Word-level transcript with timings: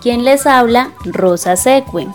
Quien 0.00 0.24
les 0.24 0.46
habla, 0.46 0.92
Rosa 1.04 1.56
Secue. 1.56 2.06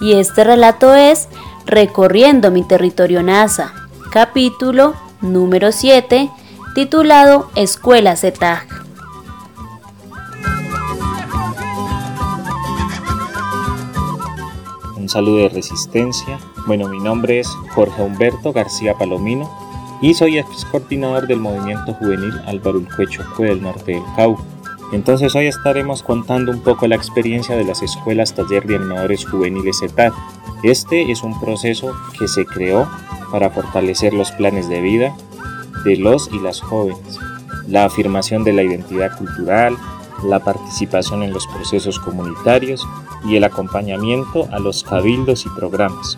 Y 0.00 0.14
este 0.14 0.44
relato 0.44 0.94
es 0.94 1.28
Recorriendo 1.66 2.52
mi 2.52 2.62
territorio 2.62 3.24
NASA, 3.24 3.74
capítulo 4.12 4.94
número 5.20 5.72
7, 5.72 6.30
titulado 6.76 7.50
Escuela 7.56 8.14
ZETAG. 8.14 8.68
Un 14.96 15.08
saludo 15.08 15.38
de 15.38 15.48
resistencia. 15.48 16.38
Bueno, 16.68 16.88
mi 16.88 17.00
nombre 17.00 17.40
es 17.40 17.48
Jorge 17.74 18.02
Humberto 18.02 18.52
García 18.52 18.94
Palomino 18.94 19.50
y 20.00 20.14
soy 20.14 20.38
ex 20.38 20.64
coordinador 20.66 21.26
del 21.26 21.40
movimiento 21.40 21.94
juvenil 21.94 22.32
Álvaro 22.46 22.78
Ulcuecho 22.78 23.24
del 23.38 23.62
norte 23.62 23.92
del 23.92 24.02
Cauca. 24.14 24.55
Entonces 24.92 25.34
hoy 25.34 25.46
estaremos 25.46 26.02
contando 26.02 26.52
un 26.52 26.60
poco 26.60 26.86
la 26.86 26.94
experiencia 26.94 27.56
de 27.56 27.64
las 27.64 27.82
escuelas 27.82 28.34
taller 28.34 28.66
de 28.66 28.76
animadores 28.76 29.26
juveniles 29.26 29.82
ETAD. 29.82 30.12
Este 30.62 31.10
es 31.10 31.22
un 31.22 31.38
proceso 31.40 31.92
que 32.18 32.28
se 32.28 32.46
creó 32.46 32.88
para 33.32 33.50
fortalecer 33.50 34.14
los 34.14 34.30
planes 34.32 34.68
de 34.68 34.80
vida 34.80 35.16
de 35.84 35.96
los 35.96 36.30
y 36.32 36.38
las 36.38 36.60
jóvenes, 36.60 37.18
la 37.68 37.84
afirmación 37.84 38.44
de 38.44 38.52
la 38.52 38.62
identidad 38.62 39.16
cultural, 39.18 39.76
la 40.24 40.40
participación 40.40 41.22
en 41.22 41.32
los 41.32 41.46
procesos 41.48 41.98
comunitarios 41.98 42.86
y 43.24 43.36
el 43.36 43.44
acompañamiento 43.44 44.48
a 44.52 44.58
los 44.58 44.82
cabildos 44.84 45.46
y 45.46 45.48
programas. 45.50 46.16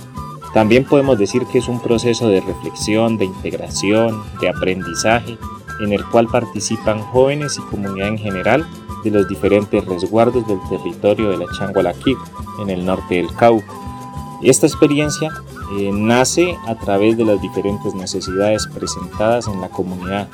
También 0.54 0.84
podemos 0.84 1.18
decir 1.18 1.44
que 1.46 1.58
es 1.58 1.68
un 1.68 1.80
proceso 1.80 2.28
de 2.28 2.40
reflexión, 2.40 3.18
de 3.18 3.26
integración, 3.26 4.22
de 4.40 4.48
aprendizaje 4.48 5.38
en 5.80 5.92
el 5.92 6.04
cual 6.06 6.26
participan 6.26 7.00
jóvenes 7.00 7.58
y 7.58 7.70
comunidad 7.70 8.08
en 8.08 8.18
general 8.18 8.66
de 9.04 9.10
los 9.10 9.28
diferentes 9.28 9.84
resguardos 9.84 10.46
del 10.46 10.58
territorio 10.68 11.30
de 11.30 11.38
la 11.38 11.46
Changualaquí, 11.56 12.16
en 12.60 12.70
el 12.70 12.84
norte 12.84 13.16
del 13.16 13.32
Cauca. 13.34 13.72
Esta 14.42 14.66
experiencia 14.66 15.30
eh, 15.78 15.90
nace 15.92 16.56
a 16.66 16.74
través 16.76 17.16
de 17.16 17.24
las 17.24 17.40
diferentes 17.40 17.94
necesidades 17.94 18.66
presentadas 18.68 19.48
en 19.48 19.60
la 19.60 19.68
comunidad, 19.68 20.28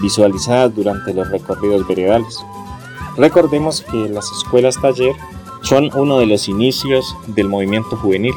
visualizadas 0.00 0.74
durante 0.74 1.12
los 1.12 1.28
recorridos 1.30 1.86
veredales. 1.86 2.38
Recordemos 3.16 3.82
que 3.82 4.08
las 4.08 4.30
escuelas 4.32 4.80
taller 4.80 5.14
son 5.62 5.90
uno 5.94 6.18
de 6.18 6.26
los 6.26 6.48
inicios 6.48 7.16
del 7.26 7.48
movimiento 7.48 7.96
juvenil. 7.96 8.34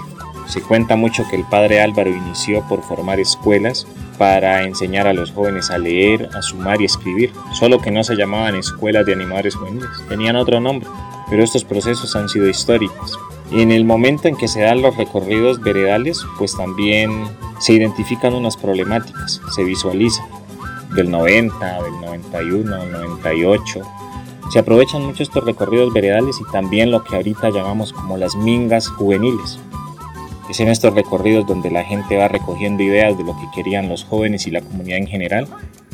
Se 0.48 0.62
cuenta 0.62 0.96
mucho 0.96 1.24
que 1.30 1.38
el 1.38 1.46
padre 1.46 1.82
Álvaro 1.82 2.10
inició 2.10 2.62
por 2.68 2.82
formar 2.84 3.20
escuelas 3.20 3.88
para 4.18 4.64
enseñar 4.64 5.08
a 5.08 5.14
los 5.14 5.32
jóvenes 5.32 5.70
a 5.72 5.78
leer, 5.78 6.30
a 6.34 6.42
sumar 6.42 6.82
y 6.82 6.86
escribir, 6.86 7.32
solo 7.54 7.80
que 7.80 7.92
no 7.92 8.04
se 8.04 8.16
llamaban 8.16 8.56
escuelas 8.56 9.06
de 9.06 9.14
animadores 9.14 9.56
juveniles, 9.56 9.90
tenían 10.08 10.36
otro 10.36 10.60
nombre, 10.60 10.88
pero 11.30 11.44
estos 11.44 11.64
procesos 11.64 12.16
han 12.16 12.30
sido 12.30 12.48
históricos. 12.48 13.20
Y 13.52 13.62
en 13.62 13.72
el 13.72 13.86
momento 13.86 14.28
en 14.28 14.36
que 14.36 14.48
se 14.48 14.62
dan 14.62 14.82
los 14.82 14.98
recorridos 14.98 15.62
veredales, 15.62 16.26
pues 16.38 16.56
también 16.56 17.26
se 17.60 17.74
identifican 17.74 18.34
unas 18.34 18.58
problemáticas, 18.58 19.42
se 19.56 19.64
visualiza 19.64 20.26
del 20.96 21.10
90, 21.10 21.84
del 21.84 22.02
91, 22.02 22.86
98. 22.86 23.82
Se 24.52 24.60
aprovechan 24.60 25.04
mucho 25.04 25.24
estos 25.24 25.44
recorridos 25.44 25.94
veredales 25.94 26.40
y 26.40 26.52
también 26.52 26.92
lo 26.92 27.04
que 27.04 27.16
ahorita 27.16 27.50
llamamos 27.50 27.94
como 27.94 28.18
las 28.18 28.36
mingas 28.36 28.88
juveniles, 28.88 29.60
es 30.50 30.60
en 30.60 30.70
estos 30.70 30.94
recorridos 30.94 31.48
donde 31.48 31.72
la 31.72 31.84
gente 31.84 32.18
va 32.18 32.28
recogiendo 32.28 32.84
ideas 32.84 33.18
de 33.18 33.24
lo 33.24 33.34
que 33.34 33.48
querían 33.56 33.90
los 33.90 34.04
jóvenes 34.04 34.46
y 34.48 34.52
la 34.52 34.62
comunidad 34.62 34.98
en 34.98 35.08
general 35.08 35.48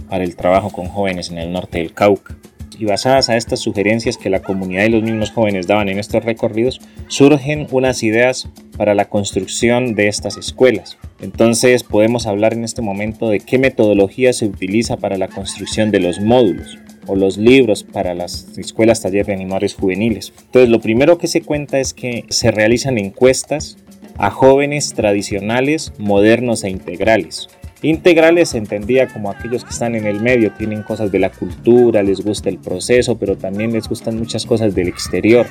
para 0.10 0.24
el 0.24 0.36
trabajo 0.36 0.72
con 0.72 0.88
jóvenes 0.88 1.30
en 1.30 1.38
el 1.38 1.52
norte 1.52 1.78
del 1.78 1.94
Cauca. 1.94 2.36
Y 2.78 2.86
basadas 2.86 3.30
a 3.30 3.36
estas 3.36 3.60
sugerencias 3.60 4.18
que 4.18 4.30
la 4.30 4.42
comunidad 4.42 4.86
y 4.86 4.90
los 4.90 5.04
mismos 5.04 5.32
jóvenes 5.32 5.68
daban 5.68 5.90
en 5.90 6.00
estos 6.00 6.24
recorridos, 6.24 6.80
surgen 7.10 7.68
unas 7.72 8.04
ideas 8.04 8.48
para 8.78 8.96
la 8.96 9.10
construcción 9.10 9.96
de 9.96 10.08
estas 10.08 10.38
escuelas. 10.38 10.98
Entonces 11.20 11.84
podemos 11.84 12.26
hablar 12.26 12.54
en 12.54 12.64
este 12.64 12.82
momento 12.82 13.28
de 13.28 13.42
qué 13.42 13.58
metodología 13.58 14.32
se 14.32 14.46
utiliza 14.46 14.96
para 14.96 15.18
la 15.18 15.28
construcción 15.28 15.92
de 15.92 16.00
los 16.00 16.22
módulos 16.22 16.78
o 17.06 17.16
los 17.16 17.38
libros 17.38 17.84
para 17.84 18.14
las 18.14 18.58
escuelas 18.58 19.02
taller 19.02 19.26
de 19.26 19.34
animadores 19.34 19.74
juveniles. 19.74 20.32
Entonces 20.46 20.70
lo 20.70 20.80
primero 20.80 21.18
que 21.18 21.28
se 21.28 21.42
cuenta 21.42 21.80
es 21.80 21.94
que 21.94 22.24
se 22.30 22.52
realizan 22.52 22.98
encuestas 22.98 23.78
a 24.20 24.30
jóvenes 24.30 24.94
tradicionales, 24.94 25.94
modernos 25.98 26.64
e 26.66 26.70
integrales. 26.70 27.48
Integrales 27.82 28.50
se 28.50 28.58
entendía 28.58 29.08
como 29.08 29.32
aquellos 29.32 29.64
que 29.64 29.70
están 29.70 29.96
en 29.96 30.06
el 30.06 30.20
medio, 30.20 30.52
tienen 30.52 30.84
cosas 30.84 31.10
de 31.14 31.20
la 31.20 31.30
cultura, 31.30 32.04
les 32.04 32.20
gusta 32.22 32.50
el 32.50 32.58
proceso, 32.58 33.18
pero 33.18 33.38
también 33.38 33.72
les 33.72 33.88
gustan 33.88 34.18
muchas 34.18 34.46
cosas 34.46 34.76
del 34.76 34.90
exterior, 34.90 35.48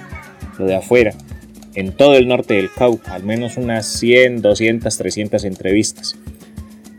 lo 0.59 0.67
de 0.67 0.77
afuera. 0.77 1.15
En 1.75 1.93
todo 1.93 2.17
el 2.17 2.29
norte 2.29 2.55
del 2.55 2.71
Cauca, 2.71 3.15
al 3.15 3.25
menos 3.25 3.57
unas 3.57 3.87
100, 3.87 4.43
200, 4.43 4.99
300 4.99 5.45
entrevistas. 5.45 6.19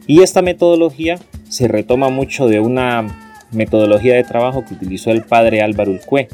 Y 0.07 0.23
esta 0.23 0.41
metodología 0.41 1.19
se 1.49 1.67
retoma 1.67 2.09
mucho 2.09 2.47
de 2.47 2.59
una 2.59 3.35
metodología 3.51 4.15
de 4.15 4.23
trabajo 4.23 4.65
que 4.65 4.73
utilizó 4.73 5.11
el 5.11 5.23
padre 5.23 5.61
Álvaro 5.61 5.91
Ulcue 5.91 6.29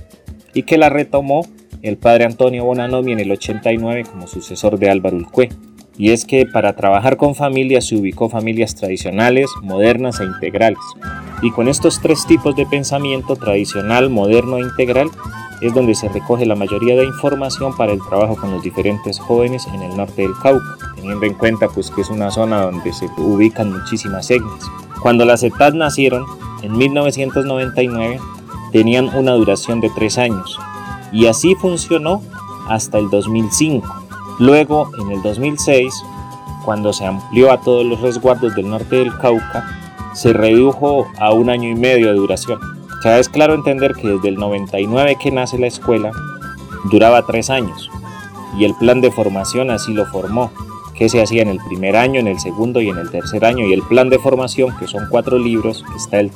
y 0.54 0.64
que 0.64 0.78
la 0.78 0.88
retomó 0.88 1.46
el 1.86 1.98
padre 1.98 2.26
Antonio 2.26 2.66
Bonanomi 2.66 3.12
en 3.12 3.20
el 3.20 3.32
89 3.32 4.06
como 4.12 4.28
sucesor 4.28 4.80
de 4.80 4.90
Álvaro 4.90 5.18
Ulcue. 5.18 5.50
Y 5.98 6.12
es 6.12 6.26
que 6.26 6.46
para 6.46 6.76
trabajar 6.76 7.16
con 7.16 7.36
familias 7.36 7.86
se 7.86 7.96
ubicó 7.96 8.28
familias 8.28 8.76
tradicionales, 8.76 9.50
modernas 9.62 10.20
e 10.20 10.26
integrales. 10.26 10.80
Y 11.42 11.52
con 11.52 11.68
estos 11.68 12.02
tres 12.02 12.26
tipos 12.26 12.56
de 12.56 12.66
pensamiento, 12.66 13.36
tradicional, 13.36 14.10
moderno 14.10 14.58
e 14.58 14.62
integral, 14.62 15.10
es 15.62 15.74
donde 15.74 15.96
se 15.96 16.10
recoge 16.10 16.46
la 16.46 16.56
mayoría 16.56 16.96
de 16.96 17.06
información 17.06 17.76
para 17.78 17.94
el 17.94 18.00
trabajo 18.10 18.36
con 18.36 18.52
los 18.52 18.64
diferentes 18.64 19.20
jóvenes 19.20 19.68
en 19.74 19.84
el 19.84 19.96
norte 19.96 20.24
del 20.24 20.34
Cauca, 20.42 20.78
teniendo 20.96 21.26
en 21.26 21.34
cuenta 21.36 21.70
pues 21.70 21.92
que 21.92 22.02
es 22.02 22.10
una 22.10 22.30
zona 22.32 22.62
donde 22.64 22.92
se 22.92 23.06
ubican 23.18 23.72
muchísimas 23.72 24.30
etnias. 24.30 24.66
Cuando 25.02 25.24
las 25.24 25.44
ETAD 25.44 25.76
nacieron, 25.76 26.26
en 26.62 26.76
1999, 26.78 28.20
tenían 28.72 29.16
una 29.16 29.34
duración 29.34 29.80
de 29.80 29.90
tres 29.96 30.18
años, 30.18 30.60
y 31.16 31.28
así 31.28 31.56
funcionó 31.56 32.22
hasta 32.68 32.98
el 32.98 33.10
2005. 33.10 33.88
Luego, 34.40 34.92
en 35.00 35.12
el 35.12 35.22
2006, 35.22 35.94
cuando 36.66 36.92
se 36.92 37.06
amplió 37.06 37.52
a 37.52 37.62
todos 37.62 37.86
los 37.86 38.02
resguardos 38.02 38.54
del 38.54 38.70
norte 38.70 38.98
del 38.98 39.18
Cauca, 39.18 39.66
se 40.14 40.34
redujo 40.34 41.08
a 41.18 41.32
un 41.32 41.50
año 41.50 41.70
y 41.70 41.76
medio 41.76 42.08
de 42.08 42.16
duración. 42.16 42.60
O 43.00 43.02
sea, 43.02 43.18
es 43.18 43.30
claro 43.30 43.54
entender 43.54 43.94
que 43.94 44.10
desde 44.10 44.28
el 44.28 44.36
99 44.36 45.18
que 45.22 45.32
nace 45.32 45.58
la 45.58 45.68
escuela, 45.68 46.12
duraba 46.92 47.26
tres 47.26 47.50
años, 47.50 47.90
y 48.58 48.66
el 48.66 48.76
plan 48.76 49.00
de 49.00 49.12
formación 49.12 49.72
así 49.72 49.94
lo 49.94 50.06
formó, 50.08 50.52
que 50.98 51.08
se 51.08 51.22
hacía 51.22 51.44
en 51.44 51.50
el 51.50 51.60
primer 51.60 51.96
año, 51.96 52.20
en 52.20 52.28
el 52.28 52.40
segundo 52.40 52.82
y 52.82 52.90
en 52.90 52.98
el 52.98 53.10
tercer 53.10 53.46
año, 53.46 53.66
y 53.66 53.74
el 53.74 53.84
plan 53.84 54.10
de 54.10 54.20
formación, 54.20 54.76
que 54.78 54.88
son 54.88 55.08
cuatro 55.10 55.40
libros, 55.40 55.86
está 55.96 56.20
el 56.20 56.32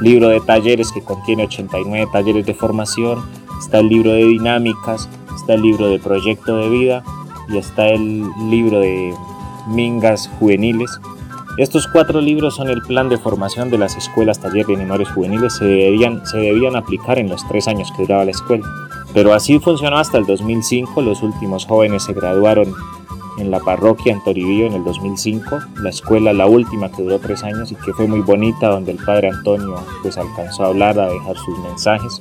libro 0.00 0.28
de 0.28 0.40
talleres 0.40 0.90
que 0.90 1.02
contiene 1.02 1.44
89 1.44 2.08
talleres 2.12 2.46
de 2.46 2.54
formación, 2.54 3.22
Está 3.62 3.78
el 3.78 3.88
libro 3.88 4.10
de 4.10 4.24
dinámicas, 4.24 5.08
está 5.36 5.54
el 5.54 5.62
libro 5.62 5.88
de 5.88 6.00
proyecto 6.00 6.56
de 6.56 6.68
vida 6.68 7.04
y 7.48 7.58
está 7.58 7.86
el 7.86 8.28
libro 8.50 8.80
de 8.80 9.14
mingas 9.68 10.28
juveniles. 10.40 10.90
Estos 11.58 11.86
cuatro 11.86 12.20
libros 12.20 12.56
son 12.56 12.68
el 12.68 12.82
plan 12.82 13.08
de 13.08 13.18
formación 13.18 13.70
de 13.70 13.78
las 13.78 13.96
escuelas 13.96 14.40
taller 14.40 14.66
de 14.66 14.74
animadores 14.74 15.08
juveniles. 15.10 15.54
Se 15.54 15.64
debían, 15.64 16.26
se 16.26 16.38
debían 16.38 16.74
aplicar 16.74 17.20
en 17.20 17.28
los 17.28 17.46
tres 17.46 17.68
años 17.68 17.92
que 17.96 18.02
duraba 18.02 18.24
la 18.24 18.32
escuela. 18.32 18.66
Pero 19.14 19.32
así 19.32 19.58
funcionó 19.60 19.98
hasta 19.98 20.18
el 20.18 20.26
2005. 20.26 21.00
Los 21.00 21.22
últimos 21.22 21.64
jóvenes 21.64 22.02
se 22.02 22.14
graduaron 22.14 22.74
en 23.38 23.50
la 23.52 23.60
parroquia 23.60 24.12
en 24.12 24.24
Toribío 24.24 24.66
en 24.66 24.72
el 24.72 24.84
2005. 24.84 25.60
La 25.82 25.90
escuela, 25.90 26.32
la 26.32 26.46
última 26.46 26.90
que 26.90 27.04
duró 27.04 27.20
tres 27.20 27.44
años 27.44 27.70
y 27.70 27.76
que 27.76 27.92
fue 27.92 28.08
muy 28.08 28.22
bonita, 28.22 28.68
donde 28.68 28.90
el 28.90 28.98
padre 28.98 29.28
Antonio 29.28 29.76
pues 30.02 30.18
alcanzó 30.18 30.64
a 30.64 30.68
hablar, 30.68 30.98
a 30.98 31.08
dejar 31.08 31.36
sus 31.36 31.58
mensajes. 31.60 32.20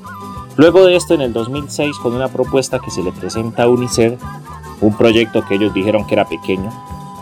Luego 0.58 0.86
de 0.86 0.96
esto, 0.96 1.14
en 1.14 1.22
el 1.22 1.34
2006, 1.34 1.98
con 2.00 2.14
una 2.14 2.28
propuesta 2.28 2.80
que 2.80 2.92
se 2.92 3.02
le 3.02 3.12
presenta 3.12 3.64
a 3.64 3.68
UNICEF, 3.68 4.22
un 4.82 4.98
proyecto 4.98 5.44
que 5.46 5.56
ellos 5.56 5.74
dijeron 5.74 6.06
que 6.06 6.16
era 6.16 6.28
pequeño, 6.28 6.70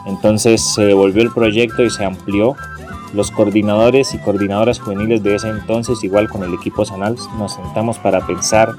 entonces 0.06 0.62
se 0.62 0.84
devolvió 0.84 1.22
el 1.22 1.32
proyecto 1.32 1.84
y 1.84 1.90
se 1.90 2.04
amplió. 2.04 2.56
Los 3.14 3.32
coordinadores 3.32 4.14
y 4.14 4.20
coordinadoras 4.20 4.80
juveniles 4.80 5.24
de 5.24 5.36
ese 5.36 5.50
entonces, 5.50 6.04
igual 6.04 6.30
con 6.30 6.44
el 6.44 6.54
equipo 6.54 6.86
Sanal, 6.86 7.16
nos 7.38 7.54
sentamos 7.54 7.98
para 8.00 8.26
pensar 8.26 8.74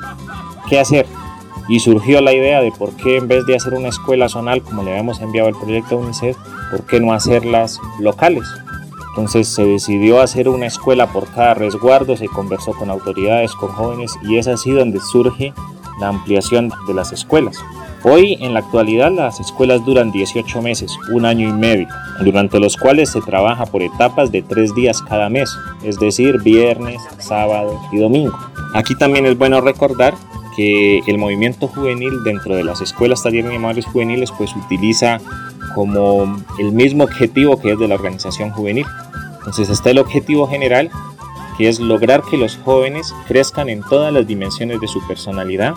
qué 0.68 0.78
hacer. 0.78 1.06
Y 1.68 1.80
surgió 1.80 2.20
la 2.20 2.32
idea 2.32 2.60
de 2.60 2.72
por 2.72 2.90
qué 2.92 3.16
en 3.16 3.28
vez 3.28 3.46
de 3.46 3.56
hacer 3.56 3.74
una 3.74 3.88
escuela 3.88 4.28
zonal 4.28 4.62
como 4.62 4.82
le 4.82 4.90
habíamos 4.90 5.20
enviado 5.20 5.48
el 5.48 5.56
proyecto 5.56 5.96
a 5.96 5.98
UNICEF, 5.98 6.36
por 6.70 6.84
qué 6.86 7.00
no 7.00 7.12
hacerlas 7.12 7.78
locales, 7.98 8.44
entonces 9.10 9.48
se 9.48 9.64
decidió 9.64 10.20
hacer 10.20 10.48
una 10.48 10.66
escuela 10.66 11.12
por 11.12 11.28
cada 11.30 11.54
resguardo, 11.54 12.16
se 12.16 12.28
conversó 12.28 12.72
con 12.72 12.90
autoridades, 12.90 13.52
con 13.52 13.70
jóvenes 13.70 14.16
y 14.22 14.38
es 14.38 14.46
así 14.46 14.70
donde 14.70 15.00
surge 15.00 15.52
la 16.00 16.08
ampliación 16.08 16.72
de 16.86 16.94
las 16.94 17.12
escuelas. 17.12 17.56
Hoy 18.02 18.38
en 18.40 18.54
la 18.54 18.60
actualidad 18.60 19.12
las 19.12 19.40
escuelas 19.40 19.84
duran 19.84 20.10
18 20.10 20.62
meses, 20.62 20.96
un 21.12 21.26
año 21.26 21.48
y 21.48 21.52
medio, 21.52 21.86
durante 22.24 22.58
los 22.58 22.76
cuales 22.78 23.10
se 23.10 23.20
trabaja 23.20 23.66
por 23.66 23.82
etapas 23.82 24.32
de 24.32 24.40
tres 24.40 24.74
días 24.74 25.02
cada 25.02 25.28
mes, 25.28 25.54
es 25.82 25.98
decir, 25.98 26.40
viernes, 26.40 27.02
sábado 27.18 27.78
y 27.92 27.98
domingo. 27.98 28.38
Aquí 28.74 28.94
también 28.94 29.26
es 29.26 29.36
bueno 29.36 29.60
recordar 29.60 30.14
que 30.56 31.00
el 31.06 31.18
movimiento 31.18 31.68
juvenil 31.68 32.24
dentro 32.24 32.54
de 32.54 32.64
las 32.64 32.80
escuelas 32.80 33.22
talleres 33.22 33.44
de 33.44 33.50
animadores 33.50 33.84
juveniles 33.84 34.32
pues 34.32 34.54
utiliza 34.56 35.20
como 35.74 36.36
el 36.58 36.72
mismo 36.72 37.04
objetivo 37.04 37.60
que 37.60 37.72
es 37.72 37.78
de 37.78 37.88
la 37.88 37.94
organización 37.94 38.50
juvenil. 38.50 38.86
Entonces 39.38 39.70
está 39.70 39.90
el 39.90 39.98
objetivo 39.98 40.46
general 40.46 40.90
que 41.56 41.68
es 41.68 41.80
lograr 41.80 42.22
que 42.22 42.36
los 42.36 42.56
jóvenes 42.56 43.14
crezcan 43.26 43.68
en 43.68 43.82
todas 43.82 44.12
las 44.12 44.26
dimensiones 44.26 44.80
de 44.80 44.88
su 44.88 45.06
personalidad 45.06 45.74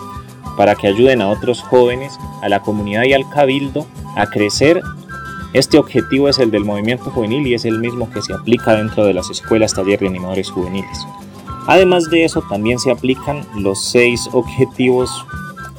para 0.56 0.74
que 0.74 0.86
ayuden 0.86 1.20
a 1.20 1.28
otros 1.28 1.62
jóvenes, 1.62 2.18
a 2.42 2.48
la 2.48 2.60
comunidad 2.60 3.04
y 3.04 3.12
al 3.12 3.28
cabildo 3.28 3.86
a 4.16 4.26
crecer. 4.26 4.82
Este 5.52 5.78
objetivo 5.78 6.28
es 6.28 6.38
el 6.38 6.50
del 6.50 6.64
movimiento 6.64 7.10
juvenil 7.10 7.46
y 7.46 7.54
es 7.54 7.64
el 7.64 7.78
mismo 7.78 8.10
que 8.10 8.22
se 8.22 8.32
aplica 8.32 8.74
dentro 8.74 9.04
de 9.04 9.14
las 9.14 9.30
escuelas 9.30 9.74
taller 9.74 10.00
de 10.00 10.08
animadores 10.08 10.50
juveniles. 10.50 11.06
Además 11.66 12.10
de 12.10 12.24
eso, 12.24 12.42
también 12.48 12.78
se 12.78 12.90
aplican 12.90 13.46
los 13.56 13.84
seis 13.84 14.28
objetivos 14.32 15.10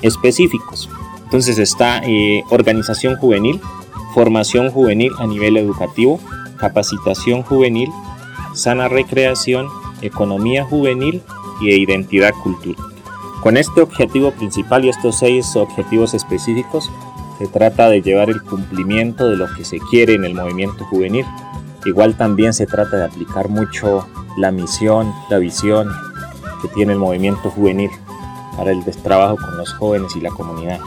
específicos. 0.02 0.90
Entonces 1.24 1.58
está 1.58 2.02
eh, 2.06 2.44
organización 2.50 3.18
juvenil, 3.18 3.60
formación 4.16 4.72
juvenil 4.72 5.12
a 5.20 5.28
nivel 5.28 5.58
educativo, 5.58 6.22
capacitación 6.58 7.44
juvenil, 7.44 7.90
sana 8.54 8.88
recreación, 8.88 9.68
economía 10.02 10.64
juvenil 10.64 11.22
y 11.60 11.72
identidad 11.74 12.34
cultural. 12.42 12.82
Con 13.44 13.58
este 13.58 13.82
objetivo 13.82 14.32
principal 14.32 14.86
y 14.86 14.90
estos 14.90 15.20
seis 15.20 15.54
objetivos 15.58 16.14
específicos, 16.14 16.90
se 17.38 17.48
trata 17.48 17.90
de 17.90 18.02
llevar 18.02 18.30
el 18.30 18.42
cumplimiento 18.42 19.28
de 19.28 19.36
lo 19.36 19.54
que 19.54 19.66
se 19.66 19.80
quiere 19.80 20.14
en 20.14 20.24
el 20.24 20.34
movimiento 20.34 20.86
juvenil. 20.86 21.26
Igual 21.84 22.16
también 22.16 22.54
se 22.54 22.66
trata 22.66 22.96
de 22.96 23.04
aplicar 23.04 23.50
mucho 23.50 24.08
la 24.38 24.50
misión, 24.50 25.14
la 25.30 25.40
visión 25.40 25.90
que 26.62 26.70
tiene 26.70 26.94
el 26.94 27.00
movimiento 27.00 27.50
juvenil 27.50 27.92
para 28.56 28.72
el 28.72 28.82
trabajo 29.04 29.36
con 29.36 29.58
los 29.58 29.74
jóvenes 29.74 30.16
y 30.16 30.22
la 30.22 30.30
comunidad. 30.30 30.80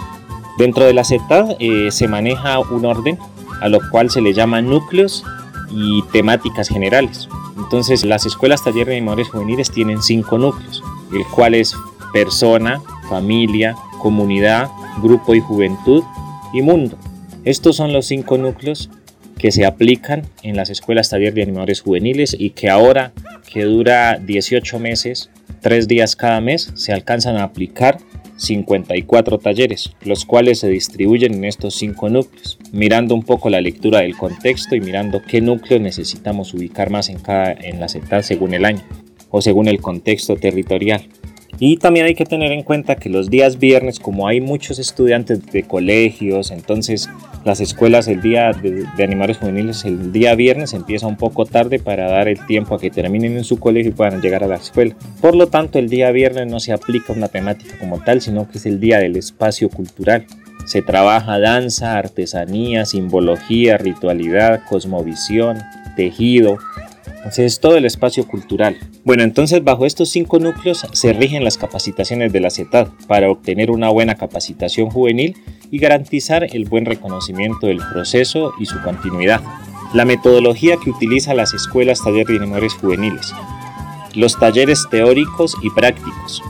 Dentro 0.59 0.85
de 0.85 0.93
la 0.93 1.05
CETAD 1.05 1.57
eh, 1.61 1.93
se 1.93 2.09
maneja 2.09 2.59
un 2.59 2.85
orden 2.85 3.17
a 3.61 3.69
lo 3.69 3.79
cual 3.91 4.11
se 4.11 4.21
le 4.21 4.35
llama 4.35 4.61
núcleos 4.61 5.25
y 5.71 6.03
temáticas 6.13 6.69
generales. 6.69 7.29
Entonces 7.57 8.05
las 8.05 8.27
escuelas 8.27 8.65
talleres 8.65 8.89
de 8.89 8.97
animadores 8.97 9.29
juveniles 9.29 9.71
tienen 9.71 10.03
cinco 10.03 10.37
núcleos, 10.37 10.83
el 11.13 11.25
cual 11.27 11.55
es 11.55 11.77
persona, 12.13 12.81
familia, 13.09 13.77
comunidad, 14.01 14.69
grupo 15.01 15.37
y 15.37 15.41
juventud 15.41 16.03
y 16.53 16.63
mundo. 16.63 16.99
Estos 17.45 17.77
son 17.77 17.93
los 17.93 18.07
cinco 18.07 18.37
núcleos 18.37 18.91
que 19.39 19.53
se 19.53 19.65
aplican 19.65 20.23
en 20.43 20.57
las 20.57 20.71
escuelas 20.71 21.09
taller 21.09 21.35
de 21.35 21.43
animadores 21.43 21.83
juveniles 21.83 22.35
y 22.37 22.51
que 22.51 22.69
ahora 22.69 23.13
que 23.49 23.63
dura 23.63 24.19
18 24.19 24.79
meses, 24.81 25.31
3 25.61 25.87
días 25.87 26.17
cada 26.17 26.41
mes, 26.41 26.73
se 26.75 26.93
alcanzan 26.93 27.37
a 27.37 27.45
aplicar 27.45 27.99
54 28.39 29.39
talleres, 29.39 29.93
los 30.01 30.25
cuales 30.25 30.61
se 30.61 30.69
distribuyen 30.69 31.35
en 31.35 31.45
estos 31.45 31.75
cinco 31.75 32.09
núcleos, 32.09 32.59
mirando 32.73 33.15
un 33.15 33.23
poco 33.23 33.51
la 33.51 33.61
lectura 33.61 34.01
del 34.01 34.17
contexto 34.17 34.75
y 34.75 34.81
mirando 34.81 35.21
qué 35.23 35.41
núcleo 35.41 35.79
necesitamos 35.79 36.55
ubicar 36.55 36.91
más 36.91 37.11
en 37.11 37.19
cada 37.19 37.53
en 37.53 37.81
la 37.81 37.89
CETAD 37.89 38.23
según 38.23 38.55
el 38.55 38.65
año 38.65 38.83
o 39.31 39.43
según 39.43 39.69
el 39.69 39.81
contexto 39.81 40.37
territorial. 40.37 41.03
Y 41.61 41.79
también 41.79 42.07
hay 42.07 42.15
que 42.15 42.25
tener 42.25 42.53
en 42.53 42.63
cuenta 42.63 42.95
que 42.95 43.09
los 43.09 43.31
días 43.31 43.59
viernes, 43.59 43.99
como 43.99 44.29
hay 44.29 44.41
muchos 44.41 44.79
estudiantes 44.79 45.45
de 45.47 45.65
colegios, 45.65 46.53
entonces 46.53 47.11
las 47.45 47.61
escuelas 47.61 48.07
el 48.07 48.21
día 48.21 48.53
de, 48.53 48.87
animales 49.03 49.39
juveniles 49.39 49.85
el 49.85 50.13
día 50.13 50.35
viernes 50.35 50.73
empieza 50.73 51.07
un 51.07 51.17
poco 51.17 51.47
tarde 51.47 51.79
para 51.79 52.09
dar 52.09 52.29
el 52.29 52.45
tiempo 52.47 52.75
a 52.75 52.79
que 52.79 52.91
terminen 52.91 53.37
en 53.37 53.45
su 53.45 53.59
colegio 53.59 53.91
y 53.91 53.95
puedan 53.95 54.21
llegar 54.21 54.45
a 54.45 54.47
la 54.47 54.57
escuela. 54.57 54.95
Por 55.21 55.35
lo 55.35 55.49
tanto, 55.49 55.81
el 55.81 55.89
día 55.89 56.13
viernes 56.13 56.47
no 56.47 56.61
se 56.61 56.73
aplica 56.73 57.13
una 57.13 57.29
temática 57.29 57.77
como 57.79 57.99
tal, 58.03 58.21
sino 58.21 58.49
que 58.49 58.59
es 58.59 58.67
el 58.67 58.79
día 58.79 58.99
del 58.99 59.17
espacio 59.17 59.69
cultural. 59.69 60.27
Se 60.67 60.83
trabaja 60.83 61.41
danza, 61.41 61.99
artesanía, 61.99 62.85
simbología, 62.85 63.79
ritualidad, 63.79 64.61
cosmovisión, 64.69 65.59
tejido, 65.97 66.59
es 67.37 67.61
todo 67.61 67.77
el 67.77 67.85
espacio 67.85 68.27
cultural. 68.27 68.79
Bueno, 69.05 69.23
entonces 69.23 69.63
bajo 69.63 69.85
estos 69.85 70.11
cinco 70.11 70.39
núcleos 70.39 70.87
se 70.93 71.13
rigen 71.13 71.45
las 71.45 71.59
capacitaciones 71.59 72.33
de 72.33 72.41
la 72.41 72.51
CETAD 72.51 72.89
para 73.07 73.31
obtener 73.31 73.71
una 73.71 73.91
buena 73.91 74.15
capacitación 74.15 74.91
juvenil 74.91 75.37
y 75.71 75.79
garantizar 75.79 76.45
el 76.45 76.65
buen 76.65 76.87
reconocimiento 76.87 77.67
del 77.67 77.79
proceso 77.93 78.53
y 78.59 78.67
su 78.67 78.81
continuidad. 78.83 79.43
La 79.93 80.05
metodología 80.05 80.77
que 80.83 80.91
utiliza 80.91 81.35
las 81.35 81.53
escuelas 81.53 82.03
taller 82.03 82.27
de 82.27 82.37
animadores 82.37 82.75
juveniles. 82.75 83.33
Los 84.15 84.39
talleres 84.39 84.87
teóricos 84.91 85.55
y 85.63 85.71
prácticos. 85.71 86.43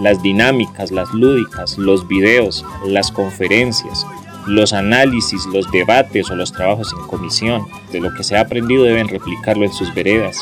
Las 0.00 0.22
dinámicas, 0.22 0.90
las 0.90 1.12
lúdicas, 1.14 1.78
los 1.78 2.08
videos, 2.08 2.64
las 2.84 3.12
conferencias, 3.12 4.04
los 4.46 4.72
análisis, 4.72 5.46
los 5.46 5.70
debates 5.70 6.30
o 6.30 6.36
los 6.36 6.52
trabajos 6.52 6.92
en 6.92 7.06
comisión 7.06 7.66
de 7.92 8.00
lo 8.00 8.12
que 8.14 8.24
se 8.24 8.36
ha 8.36 8.42
aprendido 8.42 8.84
deben 8.84 9.08
replicarlo 9.08 9.64
en 9.64 9.72
sus 9.72 9.92
veredas. 9.94 10.40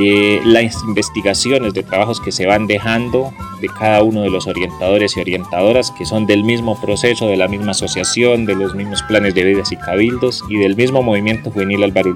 Eh, 0.00 0.40
las 0.44 0.80
investigaciones 0.84 1.74
de 1.74 1.82
trabajos 1.82 2.20
que 2.20 2.30
se 2.30 2.46
van 2.46 2.68
dejando 2.68 3.32
de 3.60 3.68
cada 3.68 4.02
uno 4.04 4.22
de 4.22 4.30
los 4.30 4.46
orientadores 4.46 5.16
y 5.16 5.20
orientadoras 5.20 5.90
que 5.90 6.06
son 6.06 6.24
del 6.26 6.44
mismo 6.44 6.80
proceso, 6.80 7.26
de 7.26 7.36
la 7.36 7.48
misma 7.48 7.72
asociación, 7.72 8.46
de 8.46 8.54
los 8.54 8.76
mismos 8.76 9.02
planes 9.02 9.34
de 9.34 9.42
vidas 9.42 9.72
y 9.72 9.76
cabildos 9.76 10.44
y 10.48 10.58
del 10.58 10.76
mismo 10.76 11.02
movimiento 11.02 11.50
juvenil 11.50 11.82
Álvaro. 11.82 12.14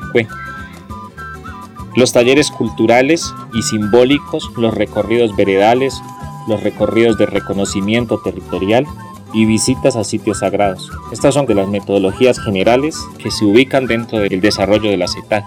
Los 1.97 2.13
talleres 2.13 2.51
culturales 2.51 3.35
y 3.53 3.63
simbólicos, 3.63 4.51
los 4.57 4.73
recorridos 4.73 5.35
veredales, 5.35 6.01
los 6.47 6.63
recorridos 6.63 7.19
de 7.19 7.27
reconocimiento 7.27 8.21
territorial, 8.23 8.87
y 9.35 9.45
visitas 9.45 9.97
a 9.97 10.05
sitios 10.05 10.41
sagrados. 10.41 10.91
Estas 11.13 11.35
son 11.35 11.47
de 11.47 11.55
las 11.55 11.69
metodologías 11.69 12.39
generales 12.39 12.97
que 13.19 13.31
se 13.31 13.45
ubican 13.45 13.87
dentro 13.87 14.21
del 14.21 14.41
desarrollo 14.41 14.91
de 14.91 14.97
la 14.97 15.09
CETAD. 15.09 15.43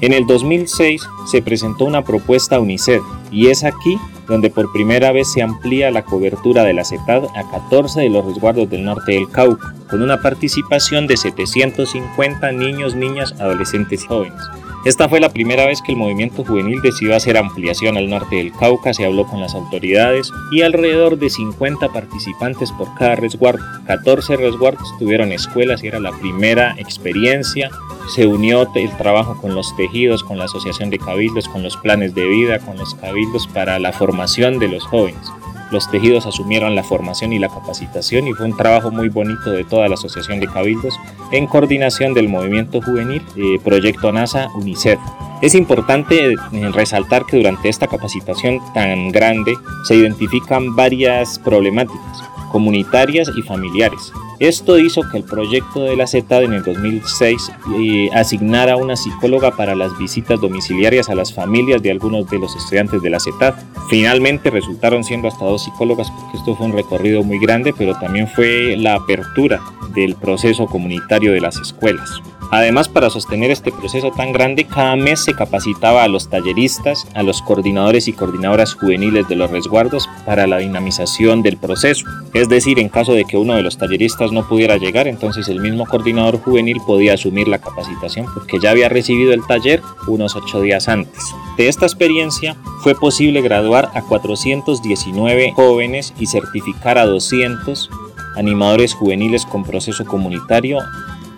En 0.00 0.12
el 0.12 0.26
2006 0.26 1.02
se 1.30 1.42
presentó 1.42 1.84
una 1.84 2.02
propuesta 2.02 2.56
a 2.56 2.60
UNICEF 2.60 3.02
y 3.30 3.48
es 3.48 3.62
aquí 3.62 3.98
donde 4.26 4.50
por 4.50 4.72
primera 4.72 5.12
vez 5.12 5.32
se 5.32 5.42
amplía 5.42 5.90
la 5.90 6.04
cobertura 6.04 6.64
de 6.64 6.72
la 6.72 6.84
CETAD 6.84 7.24
a 7.36 7.50
14 7.50 8.00
de 8.00 8.08
los 8.08 8.24
resguardos 8.24 8.68
del 8.70 8.84
norte 8.84 9.12
del 9.12 9.28
Cauca, 9.30 9.74
con 9.88 10.02
una 10.02 10.20
participación 10.20 11.06
de 11.06 11.16
750 11.16 12.52
niños, 12.52 12.94
niñas, 12.94 13.32
adolescentes 13.38 14.04
y 14.04 14.06
jóvenes. 14.06 14.40
Esta 14.84 15.08
fue 15.08 15.20
la 15.20 15.28
primera 15.28 15.64
vez 15.66 15.80
que 15.80 15.92
el 15.92 15.98
movimiento 15.98 16.44
juvenil 16.44 16.82
decidió 16.82 17.14
hacer 17.14 17.36
ampliación 17.36 17.96
al 17.96 18.10
norte 18.10 18.34
del 18.34 18.52
Cauca, 18.52 18.92
se 18.92 19.04
habló 19.04 19.24
con 19.28 19.40
las 19.40 19.54
autoridades 19.54 20.32
y 20.50 20.62
alrededor 20.62 21.18
de 21.18 21.30
50 21.30 21.88
participantes 21.90 22.72
por 22.72 22.92
cada 22.94 23.14
resguardo. 23.14 23.62
14 23.86 24.36
resguardos 24.36 24.92
tuvieron 24.98 25.30
escuelas 25.30 25.84
y 25.84 25.86
era 25.86 26.00
la 26.00 26.10
primera 26.10 26.74
experiencia. 26.78 27.70
Se 28.12 28.26
unió 28.26 28.68
el 28.74 28.96
trabajo 28.96 29.40
con 29.40 29.54
los 29.54 29.74
tejidos, 29.76 30.24
con 30.24 30.38
la 30.38 30.46
asociación 30.46 30.90
de 30.90 30.98
cabildos, 30.98 31.48
con 31.48 31.62
los 31.62 31.76
planes 31.76 32.16
de 32.16 32.26
vida, 32.26 32.58
con 32.58 32.76
los 32.76 32.96
cabildos 32.96 33.46
para 33.46 33.78
la 33.78 33.92
formación 33.92 34.58
de 34.58 34.66
los 34.66 34.82
jóvenes 34.82 35.30
los 35.72 35.90
tejidos 35.90 36.26
asumieron 36.26 36.74
la 36.74 36.84
formación 36.84 37.32
y 37.32 37.38
la 37.38 37.48
capacitación 37.48 38.28
y 38.28 38.32
fue 38.32 38.46
un 38.46 38.56
trabajo 38.56 38.90
muy 38.90 39.08
bonito 39.08 39.50
de 39.50 39.64
toda 39.64 39.88
la 39.88 39.94
Asociación 39.94 40.38
de 40.38 40.46
Cabildos 40.46 40.98
en 41.32 41.46
coordinación 41.46 42.14
del 42.14 42.28
movimiento 42.28 42.80
juvenil 42.80 43.22
eh, 43.36 43.58
Proyecto 43.64 44.12
NASA 44.12 44.48
UNICEF. 44.54 45.00
Es 45.40 45.54
importante 45.54 46.32
eh, 46.32 46.36
resaltar 46.72 47.24
que 47.26 47.38
durante 47.38 47.68
esta 47.68 47.88
capacitación 47.88 48.60
tan 48.74 49.10
grande 49.10 49.54
se 49.88 49.96
identifican 49.96 50.76
varias 50.76 51.38
problemáticas 51.38 52.22
comunitarias 52.52 53.30
y 53.34 53.42
familiares. 53.42 54.12
Esto 54.42 54.76
hizo 54.76 55.02
que 55.08 55.18
el 55.18 55.22
proyecto 55.22 55.84
de 55.84 55.94
la 55.94 56.08
CETAD 56.08 56.42
en 56.42 56.54
el 56.54 56.64
2006 56.64 57.52
eh, 57.78 58.10
asignara 58.12 58.76
una 58.76 58.96
psicóloga 58.96 59.56
para 59.56 59.76
las 59.76 59.96
visitas 59.98 60.40
domiciliarias 60.40 61.08
a 61.08 61.14
las 61.14 61.32
familias 61.32 61.80
de 61.80 61.92
algunos 61.92 62.28
de 62.28 62.40
los 62.40 62.56
estudiantes 62.56 63.00
de 63.02 63.10
la 63.10 63.20
CETAD. 63.20 63.54
Finalmente 63.88 64.50
resultaron 64.50 65.04
siendo 65.04 65.28
hasta 65.28 65.44
dos 65.44 65.62
psicólogas 65.62 66.10
porque 66.10 66.38
esto 66.38 66.56
fue 66.56 66.66
un 66.66 66.72
recorrido 66.72 67.22
muy 67.22 67.38
grande, 67.38 67.72
pero 67.72 67.94
también 68.00 68.26
fue 68.26 68.76
la 68.76 68.96
apertura 68.96 69.60
del 69.94 70.16
proceso 70.16 70.66
comunitario 70.66 71.30
de 71.30 71.40
las 71.40 71.56
escuelas. 71.58 72.10
Además, 72.52 72.86
para 72.86 73.08
sostener 73.08 73.50
este 73.50 73.72
proceso 73.72 74.10
tan 74.10 74.30
grande, 74.30 74.66
cada 74.66 74.94
mes 74.94 75.24
se 75.24 75.32
capacitaba 75.32 76.04
a 76.04 76.08
los 76.08 76.28
talleristas, 76.28 77.06
a 77.14 77.22
los 77.22 77.40
coordinadores 77.40 78.08
y 78.08 78.12
coordinadoras 78.12 78.74
juveniles 78.74 79.26
de 79.26 79.36
los 79.36 79.50
resguardos 79.50 80.06
para 80.26 80.46
la 80.46 80.58
dinamización 80.58 81.40
del 81.40 81.56
proceso. 81.56 82.04
Es 82.34 82.50
decir, 82.50 82.78
en 82.78 82.90
caso 82.90 83.14
de 83.14 83.24
que 83.24 83.38
uno 83.38 83.54
de 83.54 83.62
los 83.62 83.78
talleristas 83.78 84.32
no 84.32 84.46
pudiera 84.46 84.76
llegar, 84.76 85.08
entonces 85.08 85.48
el 85.48 85.60
mismo 85.60 85.86
coordinador 85.86 86.42
juvenil 86.42 86.76
podía 86.86 87.14
asumir 87.14 87.48
la 87.48 87.56
capacitación 87.56 88.26
porque 88.34 88.58
ya 88.60 88.72
había 88.72 88.90
recibido 88.90 89.32
el 89.32 89.46
taller 89.46 89.80
unos 90.06 90.36
ocho 90.36 90.60
días 90.60 90.90
antes. 90.90 91.22
De 91.56 91.68
esta 91.68 91.86
experiencia 91.86 92.54
fue 92.82 92.94
posible 92.94 93.40
graduar 93.40 93.90
a 93.94 94.02
419 94.02 95.54
jóvenes 95.56 96.12
y 96.18 96.26
certificar 96.26 96.98
a 96.98 97.06
200 97.06 97.88
animadores 98.36 98.92
juveniles 98.92 99.46
con 99.46 99.64
proceso 99.64 100.04
comunitario 100.04 100.80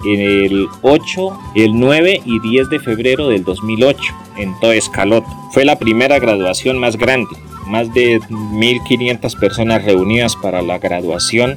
el 0.07 0.69
8, 0.83 1.39
el 1.55 1.79
9 1.79 2.23
y 2.25 2.41
10 2.41 2.71
de 2.71 2.81
febrero 2.81 3.29
del 3.29 3.45
2008 3.45 4.15
en 4.37 4.59
todo 4.61 4.73
Escaloto. 4.73 5.29
Fue 5.53 5.65
la 5.65 5.79
primera 5.79 6.19
graduación 6.19 6.79
más 6.79 6.97
grande, 6.97 7.37
más 7.67 7.93
de 7.95 8.21
1.500 8.21 9.39
personas 9.39 9.85
reunidas 9.85 10.37
para 10.37 10.63
la 10.63 10.79
graduación. 10.79 11.57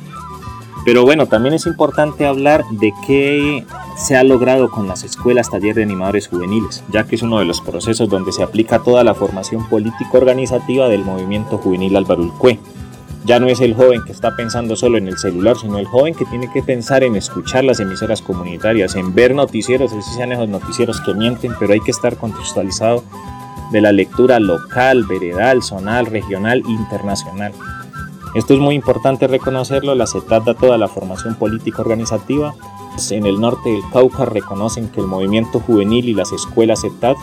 Pero 0.85 1.03
bueno, 1.03 1.25
también 1.25 1.53
es 1.53 1.65
importante 1.65 2.25
hablar 2.25 2.63
de 2.71 2.93
qué 3.05 3.65
se 3.97 4.15
ha 4.15 4.23
logrado 4.23 4.69
con 4.69 4.87
las 4.87 5.03
escuelas 5.03 5.49
taller 5.49 5.75
de 5.75 5.83
animadores 5.83 6.27
juveniles, 6.27 6.83
ya 6.93 7.05
que 7.05 7.15
es 7.15 7.23
uno 7.23 7.39
de 7.39 7.45
los 7.45 7.61
procesos 7.61 8.07
donde 8.07 8.31
se 8.31 8.43
aplica 8.43 8.79
toda 8.79 9.03
la 9.03 9.15
formación 9.15 9.67
político-organizativa 9.67 10.87
del 10.87 11.03
movimiento 11.03 11.57
juvenil 11.57 11.97
Álvaro 11.97 12.23
Ya 13.27 13.41
no 13.41 13.47
es 13.47 13.59
el 13.59 13.73
joven 13.73 14.03
que 14.05 14.13
está 14.13 14.37
pensando 14.37 14.77
solo 14.77 14.97
en 14.97 15.09
el 15.09 15.17
celular, 15.17 15.57
sino 15.57 15.77
el 15.79 15.85
joven 15.85 16.15
que 16.15 16.23
tiene 16.23 16.49
que 16.49 16.63
pensar 16.63 17.03
en 17.03 17.17
escuchar 17.17 17.65
las 17.65 17.81
emisoras 17.81 18.21
comunitarias, 18.21 18.95
en 18.95 19.13
ver 19.13 19.35
noticieros, 19.35 19.91
si 19.91 20.01
sean 20.15 20.31
esos 20.31 20.47
noticieros 20.47 21.01
que 21.01 21.13
mienten, 21.13 21.51
pero 21.59 21.73
hay 21.73 21.81
que 21.81 21.91
estar 21.91 22.15
contextualizado 22.15 23.03
de 23.73 23.81
la 23.81 23.91
lectura 23.91 24.39
local, 24.39 25.03
veredal, 25.03 25.61
zonal, 25.61 26.05
regional, 26.05 26.63
internacional. 26.69 27.51
Esto 28.33 28.53
es 28.53 28.61
muy 28.61 28.75
importante 28.75 29.27
reconocerlo, 29.27 29.93
la 29.93 30.07
CETAD 30.07 30.43
da 30.43 30.53
toda 30.53 30.77
la 30.77 30.87
formación 30.87 31.35
política 31.35 31.81
organizativa. 31.81 32.53
En 33.09 33.25
el 33.25 33.41
norte 33.41 33.69
del 33.69 33.81
Cauca 33.91 34.23
reconocen 34.23 34.87
que 34.87 35.01
el 35.01 35.07
movimiento 35.07 35.59
juvenil 35.59 36.07
y 36.07 36.13
las 36.13 36.31
escuelas 36.31 36.79
CETAD 36.79 37.17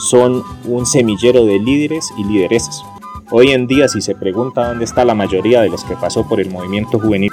son 0.00 0.42
un 0.64 0.84
semillero 0.84 1.44
de 1.44 1.60
líderes 1.60 2.12
y 2.18 2.24
lideresas. 2.24 2.84
Hoy 3.30 3.52
en 3.52 3.66
día, 3.66 3.88
si 3.88 4.00
se 4.00 4.14
pregunta 4.14 4.68
dónde 4.68 4.84
está 4.84 5.04
la 5.04 5.14
mayoría 5.14 5.62
de 5.62 5.70
los 5.70 5.84
que 5.84 5.96
pasó 5.96 6.26
por 6.28 6.40
el 6.40 6.50
movimiento 6.50 6.98
juvenil, 6.98 7.32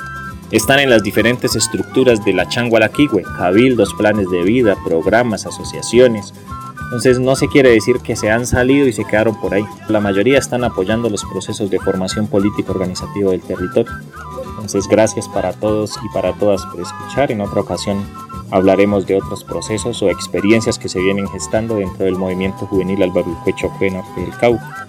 están 0.52 0.80
en 0.80 0.90
las 0.90 1.04
diferentes 1.04 1.56
estructuras 1.56 2.24
de 2.26 2.34
la 2.34 2.48
Changualaquigüe, 2.48 3.24
cabildos, 3.38 3.94
planes 3.94 4.30
de 4.30 4.44
vida, 4.44 4.76
programas, 4.86 5.46
asociaciones, 5.46 6.34
entonces 6.92 7.22
no 7.22 7.38
se 7.38 7.48
quiere 7.48 7.70
decir 7.70 8.00
que 8.00 8.18
se 8.18 8.30
han 8.30 8.46
salido 8.46 8.86
y 8.86 8.92
se 8.92 9.06
quedaron 9.06 9.40
por 9.40 9.54
ahí. 9.54 9.64
La 9.88 10.02
mayoría 10.02 10.38
están 10.38 10.66
apoyando 10.66 11.10
los 11.10 11.24
procesos 11.24 11.70
de 11.70 11.80
formación 11.80 12.28
política 12.28 12.74
organizativa 12.74 13.32
del 13.32 13.40
territorio. 13.40 13.94
Entonces 14.50 14.90
gracias 14.90 15.30
para 15.30 15.54
todos 15.54 15.98
y 16.04 16.14
para 16.14 16.34
todas 16.34 16.66
por 16.66 16.82
escuchar. 16.82 17.32
En 17.32 17.40
otra 17.40 17.62
ocasión 17.62 18.06
hablaremos 18.50 19.08
de 19.08 19.16
otros 19.16 19.46
procesos 19.46 20.02
o 20.04 20.10
experiencias 20.10 20.78
que 20.78 20.90
se 20.90 21.00
vienen 21.00 21.30
gestando 21.30 21.76
dentro 21.76 22.04
del 22.04 22.18
movimiento 22.18 22.68
juvenil 22.68 23.02
Álvaro 23.02 23.40
Cuecho 23.46 23.72
Norte 23.80 24.20
del 24.20 24.38
Cauca. 24.38 24.81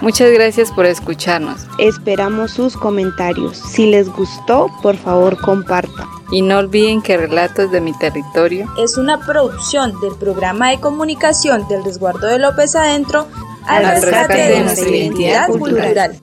Muchas 0.00 0.30
gracias 0.32 0.72
por 0.72 0.86
escucharnos. 0.86 1.66
Esperamos 1.78 2.52
sus 2.52 2.74
comentarios. 2.74 3.58
Si 3.58 3.86
les 3.86 4.08
gustó, 4.08 4.70
por 4.82 4.96
favor 4.96 5.38
compartan. 5.38 6.08
Y 6.32 6.40
no 6.40 6.58
olviden 6.58 7.02
que 7.02 7.18
Relatos 7.18 7.70
de 7.70 7.82
mi 7.82 7.92
Territorio 7.92 8.66
es 8.78 8.96
una 8.96 9.18
producción 9.26 9.92
del 10.00 10.14
programa 10.16 10.70
de 10.70 10.80
comunicación 10.80 11.68
del 11.68 11.84
resguardo 11.84 12.28
de 12.28 12.38
López 12.38 12.74
Adentro 12.76 13.26
al 13.66 13.84
rescate 14.00 14.38
de 14.38 14.60
nuestra 14.60 14.88
identidad 14.88 15.48
cultural. 15.48 16.18